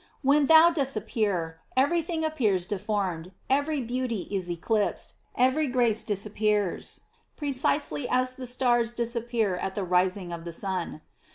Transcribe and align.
When 0.23 0.47
thou 0.47 0.71
dost 0.71 0.97
appear, 0.97 1.59
every 1.77 2.01
thing 2.01 2.25
appears 2.25 2.65
deformed, 2.65 3.33
every 3.51 3.81
beauty 3.81 4.27
is 4.31 4.49
eclipsed, 4.49 5.13
every 5.35 5.67
grace 5.67 6.03
disappears, 6.03 7.01
precisely 7.37 8.09
as 8.09 8.33
the 8.33 8.47
stars 8.47 8.95
disappear 8.95 9.57
at 9.57 9.75
the 9.75 9.83
rising 9.83 10.33
of 10.33 10.43
the 10.43 10.53
sun. 10.53 11.01